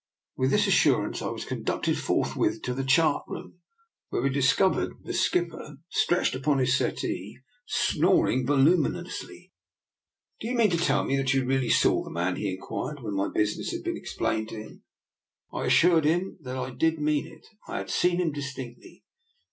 [0.35, 3.59] With this assurance I was conducted forth with to the chart room,
[4.09, 9.51] where we discovered the skipper stretched upon his settee, snoring voluminously."
[10.41, 12.03] Do you mean to tell me that you really I02 I>R NIKOLA'S EXPERIMENT.
[12.03, 14.83] saw the man?" he inquired, when my busi ness had been explained to him.
[15.53, 17.45] I assured him that I did mean it.
[17.67, 19.03] I had seen him distinctly.